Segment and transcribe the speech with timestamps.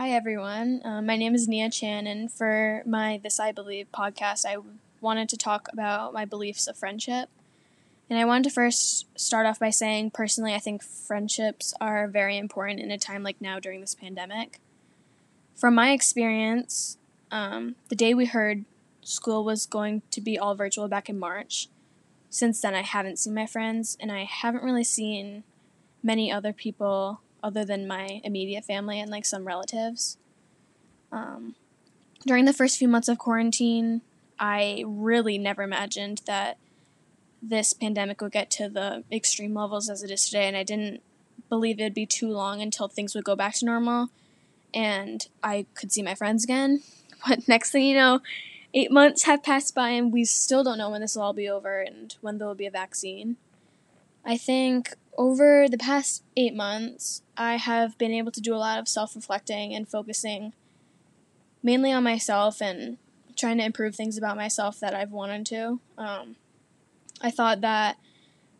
[0.00, 0.80] Hi, everyone.
[0.82, 4.56] Uh, my name is Nia Chan, and for my This I Believe podcast, I
[5.02, 7.28] wanted to talk about my beliefs of friendship.
[8.08, 12.38] And I wanted to first start off by saying, personally, I think friendships are very
[12.38, 14.58] important in a time like now during this pandemic.
[15.54, 16.96] From my experience,
[17.30, 18.64] um, the day we heard
[19.02, 21.68] school was going to be all virtual back in March,
[22.30, 25.44] since then I haven't seen my friends, and I haven't really seen
[26.02, 30.18] many other people other than my immediate family and like some relatives.
[31.12, 31.54] Um,
[32.26, 34.02] during the first few months of quarantine,
[34.38, 36.58] I really never imagined that
[37.42, 41.02] this pandemic would get to the extreme levels as it is today, and I didn't
[41.48, 44.10] believe it'd be too long until things would go back to normal
[44.74, 46.82] and I could see my friends again.
[47.28, 48.20] But next thing you know,
[48.72, 51.50] eight months have passed by, and we still don't know when this will all be
[51.50, 53.36] over and when there will be a vaccine.
[54.24, 58.78] I think over the past eight months, I have been able to do a lot
[58.78, 60.54] of self reflecting and focusing
[61.62, 62.96] mainly on myself and
[63.36, 65.78] trying to improve things about myself that I've wanted to.
[65.98, 66.36] Um,
[67.20, 67.98] I thought that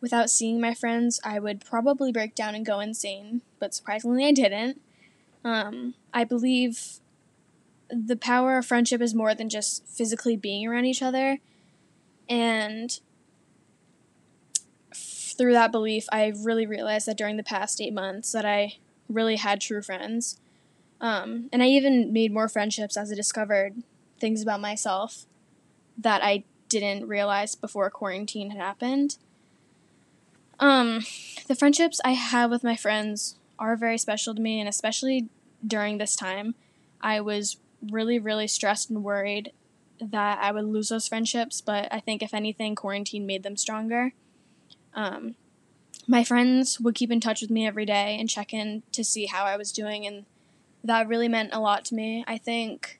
[0.01, 4.31] without seeing my friends, I would probably break down and go insane, but surprisingly, I
[4.31, 4.79] didn't.
[5.43, 6.99] Um, I believe
[7.89, 11.39] the power of friendship is more than just physically being around each other.
[12.29, 12.99] And
[15.41, 18.75] through that belief, I really realized that during the past eight months that I
[19.09, 20.39] really had true friends.
[21.01, 23.81] Um, and I even made more friendships as I discovered
[24.19, 25.25] things about myself
[25.97, 29.17] that I didn't realize before quarantine had happened.
[30.59, 30.99] Um,
[31.47, 35.27] the friendships I have with my friends are very special to me, and especially
[35.65, 36.53] during this time,
[37.01, 39.53] I was really, really stressed and worried
[39.99, 41.61] that I would lose those friendships.
[41.61, 44.13] But I think, if anything, quarantine made them stronger.
[44.93, 45.35] Um,
[46.07, 49.27] my friends would keep in touch with me every day and check in to see
[49.27, 50.25] how I was doing, and
[50.83, 52.23] that really meant a lot to me.
[52.27, 52.99] I think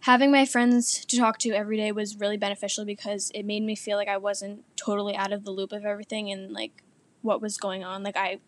[0.00, 3.76] having my friends to talk to every day was really beneficial because it made me
[3.76, 6.82] feel like I wasn't totally out of the loop of everything and like
[7.22, 8.02] what was going on.
[8.02, 8.40] Like I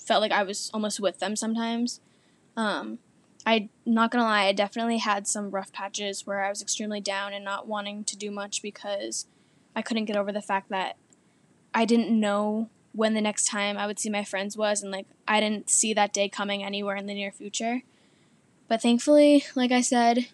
[0.00, 2.00] felt like I was almost with them sometimes.
[2.56, 2.98] Um,
[3.46, 7.32] I not gonna lie, I definitely had some rough patches where I was extremely down
[7.32, 9.26] and not wanting to do much because
[9.74, 10.96] I couldn't get over the fact that
[11.74, 15.06] I didn't know when the next time I would see my friends was, and like
[15.28, 17.82] I didn't see that day coming anywhere in the near future.
[18.68, 20.28] But thankfully, like I said,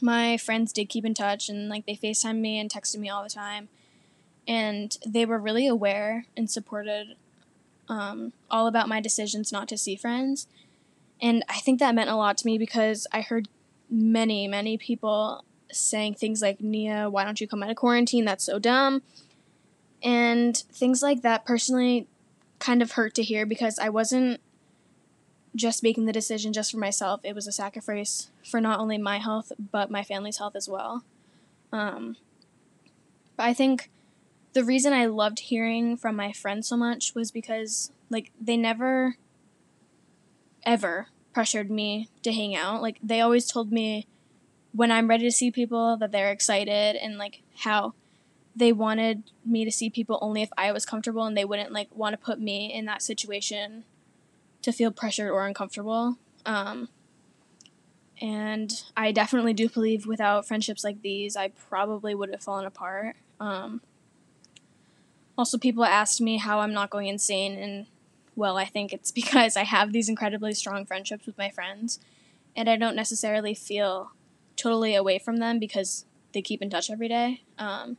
[0.00, 3.22] my friends did keep in touch and like they FaceTime me and texted me all
[3.22, 3.68] the time.
[4.48, 7.16] And they were really aware and supported
[7.88, 10.46] um, all about my decisions not to see friends.
[11.20, 13.48] And I think that meant a lot to me because I heard
[13.90, 18.24] many, many people saying things like, Nia, why don't you come out of quarantine?
[18.24, 19.02] That's so dumb.
[20.02, 22.06] And things like that personally
[22.58, 24.40] kind of hurt to hear because I wasn't
[25.54, 27.20] just making the decision just for myself.
[27.24, 31.02] It was a sacrifice for not only my health, but my family's health as well.
[31.72, 32.16] Um,
[33.36, 33.90] but I think
[34.52, 39.16] the reason I loved hearing from my friends so much was because, like, they never,
[40.64, 42.80] ever pressured me to hang out.
[42.80, 44.06] Like, they always told me
[44.72, 47.94] when I'm ready to see people that they're excited and, like, how
[48.56, 51.94] they wanted me to see people only if I was comfortable and they wouldn't, like,
[51.94, 53.84] want to put me in that situation
[54.62, 56.16] to feel pressured or uncomfortable.
[56.46, 56.88] Um,
[58.20, 63.16] and I definitely do believe without friendships like these, I probably would have fallen apart.
[63.38, 63.82] Um,
[65.36, 67.86] also, people asked me how I'm not going insane, and
[68.34, 72.00] well, I think it's because I have these incredibly strong friendships with my friends,
[72.54, 74.12] and I don't necessarily feel
[74.56, 77.42] totally away from them because they keep in touch every day.
[77.58, 77.98] Um,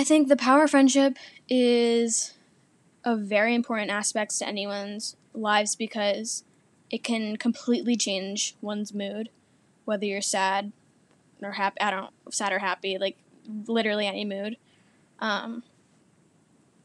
[0.00, 2.32] I think the power of friendship is
[3.04, 6.42] a very important aspects to anyone's lives because
[6.90, 9.28] it can completely change one's mood,
[9.84, 10.72] whether you're sad
[11.42, 11.82] or happy.
[11.82, 13.18] I don't sad or happy, like
[13.66, 14.56] literally any mood.
[15.18, 15.64] Um,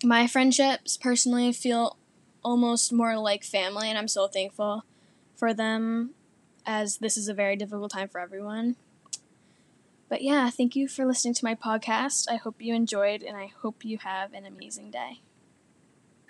[0.04, 1.96] my friendships personally feel
[2.44, 4.84] almost more like family, and I'm so thankful
[5.38, 6.10] for them
[6.66, 8.76] as this is a very difficult time for everyone.
[10.16, 12.32] But yeah, thank you for listening to my podcast.
[12.32, 15.20] I hope you enjoyed, and I hope you have an amazing day.